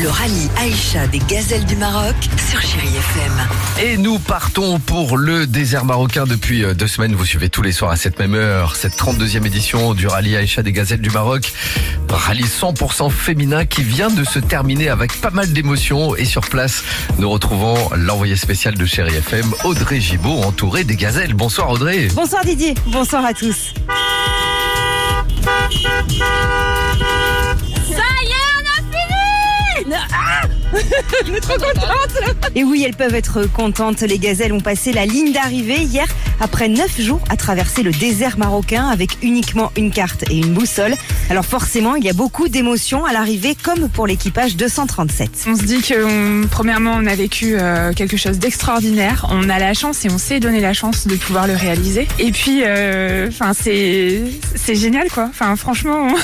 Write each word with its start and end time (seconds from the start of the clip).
Le 0.00 0.08
rallye 0.08 0.48
Aïcha 0.56 1.08
des 1.08 1.18
gazelles 1.18 1.64
du 1.64 1.74
Maroc 1.74 2.14
sur 2.48 2.60
Chéri 2.60 2.86
FM. 2.86 3.32
Et 3.82 3.96
nous 3.96 4.20
partons 4.20 4.78
pour 4.78 5.16
le 5.16 5.44
désert 5.44 5.84
marocain 5.84 6.24
depuis 6.24 6.62
euh, 6.62 6.72
deux 6.72 6.86
semaines. 6.86 7.16
Vous 7.16 7.24
suivez 7.24 7.48
tous 7.48 7.62
les 7.62 7.72
soirs 7.72 7.90
à 7.90 7.96
cette 7.96 8.18
même 8.20 8.34
heure 8.34 8.76
cette 8.76 8.96
32e 8.96 9.44
édition 9.44 9.94
du 9.94 10.06
rallye 10.06 10.36
Aïcha 10.36 10.62
des 10.62 10.70
gazelles 10.72 11.00
du 11.00 11.10
Maroc. 11.10 11.52
Rallye 12.08 12.44
100% 12.44 13.10
féminin 13.10 13.64
qui 13.66 13.82
vient 13.82 14.10
de 14.10 14.22
se 14.22 14.38
terminer 14.38 14.88
avec 14.88 15.20
pas 15.20 15.30
mal 15.30 15.52
d'émotions. 15.52 16.14
Et 16.14 16.24
sur 16.24 16.42
place, 16.42 16.84
nous 17.18 17.28
retrouvons 17.28 17.76
l'envoyé 17.96 18.36
spécial 18.36 18.76
de 18.76 18.86
Chéri 18.86 19.16
FM, 19.16 19.52
Audrey 19.64 20.00
Gibaud, 20.00 20.42
entourée 20.42 20.84
des 20.84 20.96
gazelles. 20.96 21.34
Bonsoir 21.34 21.70
Audrey. 21.70 22.06
Bonsoir 22.14 22.44
Didier, 22.44 22.74
bonsoir 22.86 23.24
à 23.24 23.34
tous. 23.34 23.74
Et 32.54 32.64
oui, 32.64 32.84
elles 32.86 32.94
peuvent 32.96 33.14
être 33.14 33.42
contentes. 33.52 34.00
Les 34.02 34.18
gazelles 34.18 34.52
ont 34.52 34.60
passé 34.60 34.92
la 34.92 35.06
ligne 35.06 35.32
d'arrivée 35.32 35.80
hier 35.82 36.06
après 36.40 36.68
neuf 36.68 37.00
jours 37.00 37.20
à 37.30 37.36
traverser 37.36 37.82
le 37.82 37.90
désert 37.90 38.38
marocain 38.38 38.86
avec 38.88 39.10
uniquement 39.22 39.72
une 39.76 39.90
carte 39.90 40.24
et 40.30 40.36
une 40.38 40.52
boussole. 40.54 40.94
Alors 41.30 41.44
forcément, 41.44 41.96
il 41.96 42.04
y 42.04 42.08
a 42.08 42.12
beaucoup 42.12 42.48
d'émotions 42.48 43.04
à 43.04 43.12
l'arrivée 43.12 43.56
comme 43.62 43.88
pour 43.88 44.06
l'équipage 44.06 44.56
237. 44.56 45.30
On 45.48 45.56
se 45.56 45.62
dit 45.62 45.80
que 45.82 46.04
on- 46.44 46.46
premièrement 46.48 46.94
on 46.96 47.06
a 47.06 47.14
vécu 47.14 47.56
euh, 47.58 47.92
quelque 47.92 48.16
chose 48.16 48.38
d'extraordinaire. 48.38 49.26
On 49.30 49.48
a 49.48 49.58
la 49.58 49.74
chance 49.74 50.04
et 50.04 50.10
on 50.10 50.18
sait 50.18 50.40
donner 50.40 50.60
la 50.60 50.72
chance 50.72 51.06
de 51.06 51.16
pouvoir 51.16 51.46
le 51.46 51.54
réaliser. 51.54 52.06
Et 52.18 52.30
puis, 52.32 52.62
euh, 52.64 53.28
enfin 53.28 53.52
c'est 53.54 54.22
c'est 54.54 54.74
génial 54.74 55.08
quoi. 55.10 55.26
Enfin 55.30 55.54
franchement, 55.56 56.08
on, 56.12 56.14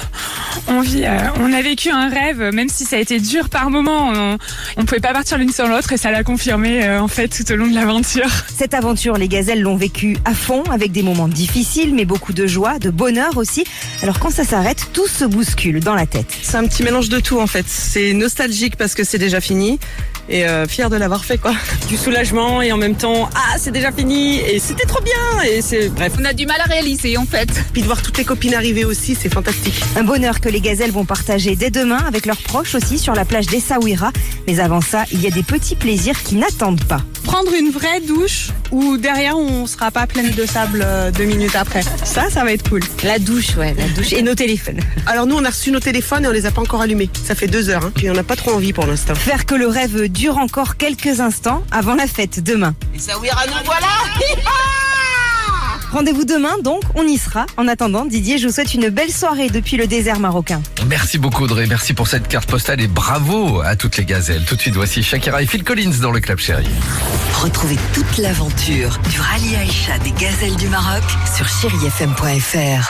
on 0.69 0.81
vit, 0.81 1.05
euh, 1.05 1.19
on 1.41 1.53
a 1.53 1.63
vécu 1.63 1.91
un 1.91 2.09
rêve, 2.09 2.51
même 2.53 2.69
si 2.69 2.85
ça 2.85 2.97
a 2.97 2.99
été 2.99 3.21
dur 3.21 3.49
par 3.49 3.71
moments. 3.71 4.11
On, 4.15 4.39
on 4.77 4.85
pouvait 4.85 5.01
pas 5.01 5.13
partir 5.13 5.39
l'une 5.39 5.53
sur 5.53 5.67
l'autre 5.67 5.93
et 5.93 5.97
ça 5.97 6.11
l'a 6.11 6.25
confirmé 6.25 6.85
euh, 6.85 7.01
en 7.01 7.09
fait 7.09 7.29
tout 7.29 7.51
au 7.53 7.57
long 7.57 7.67
de 7.67 7.75
l'aventure. 7.75 8.29
Cette 8.55 8.75
aventure, 8.75 9.17
les 9.17 9.29
gazelles 9.29 9.61
l'ont 9.61 9.77
vécue 9.77 10.17
à 10.25 10.35
fond 10.35 10.63
avec 10.65 10.93
des 10.93 11.03
moments 11.03 11.29
difficiles 11.29 11.95
mais 11.95 12.05
beaucoup 12.05 12.33
de 12.33 12.47
joie, 12.47 12.79
de 12.79 12.91
bonheur 12.91 13.37
aussi. 13.37 13.65
Alors 14.03 14.19
quand 14.19 14.31
ça 14.31 14.45
s'arrête, 14.45 14.89
tout 14.93 15.07
se 15.07 15.25
bouscule 15.25 15.81
dans 15.81 15.95
la 15.95 16.07
tête. 16.07 16.27
C'est 16.43 16.57
un 16.57 16.67
petit 16.67 16.83
mélange 16.83 17.09
de 17.09 17.21
tout 17.21 17.41
en 17.41 17.47
fait. 17.47 17.67
C'est 17.69 18.13
nostalgique 18.13 18.77
parce 18.77 18.95
que 18.95 19.05
c'est 19.05 19.19
déjà 19.19 19.41
fini 19.41 19.79
et 20.29 20.47
euh, 20.47 20.67
fier 20.67 20.89
de 20.91 20.97
l'avoir 20.97 21.25
fait 21.25 21.39
quoi. 21.39 21.55
Du 21.89 21.97
soulagement 21.97 22.63
et 22.63 22.73
en 22.73 22.79
même 22.79 22.97
temps 22.97 23.29
ah 23.35 23.57
c'est 23.59 23.71
déjà 23.71 23.93
fini 23.93 24.41
et 24.41 24.59
c'était 24.59 24.87
trop 24.87 25.03
bien 25.03 25.43
et 25.51 25.61
c'est 25.63 25.89
bref. 25.91 26.13
On 26.19 26.25
a 26.25 26.33
du 26.33 26.47
mal 26.47 26.61
à 26.61 26.65
réaliser 26.65 27.17
en 27.17 27.27
fait. 27.27 27.49
Puis 27.73 27.83
de 27.83 27.87
voir 27.87 28.03
toutes 28.03 28.19
les 28.19 28.25
copines 28.25 28.55
arriver 28.55 28.85
aussi 28.85 29.15
c'est 29.15 29.33
fantastique. 29.33 29.75
Un 29.97 30.03
bonheur 30.03 30.41
que 30.45 30.51
les 30.51 30.61
gazelles 30.61 30.91
vont 30.91 31.07
partager 31.07 31.57
dès 31.57 31.71
demain 31.71 32.05
avec 32.07 32.27
leurs 32.27 32.37
proches 32.37 32.75
aussi 32.75 32.99
sur 32.99 33.15
la 33.15 33.25
plage 33.25 33.47
d'Essaouira. 33.47 34.13
Mais 34.47 34.61
avant 34.61 34.83
ça, 34.83 35.05
il 35.11 35.23
y 35.23 35.27
a 35.27 35.31
des 35.31 35.43
petits 35.43 35.75
plaisirs 35.75 36.23
qui 36.23 36.37
n'attendent 36.37 36.85
pas. 36.85 37.01
prendre 37.23 37.51
une 37.55 37.71
vraie 37.71 38.01
douche 38.01 38.51
où 38.71 38.99
derrière 38.99 39.39
on 39.39 39.67
sera 39.67 39.91
pas 39.91 40.07
pleine 40.07 40.33
de 40.33 40.45
sable 40.45 40.83
euh, 40.85 41.11
deux 41.11 41.25
minutes 41.25 41.57
après. 41.57 41.81
Ça, 42.05 42.29
ça 42.29 42.45
va 42.45 42.53
être 42.53 42.69
cool. 42.69 42.83
La 43.05 43.19
douche, 43.19 43.57
ouais, 43.57 43.75
la 43.79 43.89
douche 43.89 44.13
et 44.13 44.21
nos 44.21 44.35
téléphones. 44.35 44.81
Alors 45.07 45.27
nous 45.27 45.37
on 45.37 45.45
a 45.47 45.49
reçu 45.49 45.71
nos 45.71 45.81
téléphones 45.81 46.27
et 46.27 46.29
on 46.29 46.33
les 46.33 46.45
a 46.45 46.51
pas 46.51 46.61
encore 46.61 46.83
allumés. 46.83 47.09
Ça 47.25 47.35
fait 47.35 47.47
deux 47.47 47.71
heures 47.71 47.87
hein. 47.87 47.93
puis 47.95 48.11
on 48.11 48.15
n'a 48.15 48.23
pas 48.23 48.37
trop 48.37 48.53
envie 48.53 48.75
pour 48.75 48.87
l'instant. 48.87 49.15
Faire 49.15 49.47
que 49.47 49.55
le 49.55 49.67
rêve 49.67 50.09
dure 50.09 50.37
encore 50.37 50.77
quelques 50.77 51.21
instants 51.21 51.65
avant 51.71 51.95
la 51.95 52.07
fête 52.07 52.45
demain. 52.45 52.75
Rendez-vous 55.95 56.25
demain 56.25 56.59
donc, 56.61 56.83
on 56.97 57.05
y 57.05 57.17
sera. 57.17 57.47
En 57.57 57.69
attendant, 57.69 58.05
Didier, 58.05 58.37
je 58.39 58.49
vous 58.49 58.53
souhaite 58.53 58.75
une 58.75 58.89
belle 58.89 59.13
soirée 59.13 59.49
depuis 59.49 59.77
le 59.77 59.87
désert 59.87 60.19
marocain. 60.19 60.61
Merci 60.89 61.19
beaucoup 61.19 61.45
Audrey. 61.45 61.67
Merci 61.69 61.95
pour 61.95 62.09
cette 62.09 62.27
carte 62.27 62.51
postale 62.51 62.81
et 62.81 62.89
bravo 62.89 63.61
à 63.61 63.77
toutes 63.77 63.97
les 63.97 64.05
gazelles. 64.05 64.45
Tout 64.45 64.57
de 64.57 64.61
suite, 64.61 64.75
voici 64.75 65.05
Shakira 65.05 65.41
et 65.41 65.47
Phil 65.47 65.63
Collins 65.63 66.01
dans 66.03 66.11
le 66.11 66.19
Club 66.19 66.41
Chéri. 66.41 66.67
Retrouvez 67.41 67.79
toute 67.95 68.19
l'aventure 68.19 68.99
du 69.09 69.21
rallye 69.21 69.55
Aïcha 69.55 69.97
des 70.01 70.11
gazelles 70.11 70.57
du 70.57 70.67
Maroc 70.67 71.05
sur 71.37 71.47
chérifm.fr. 71.47 72.83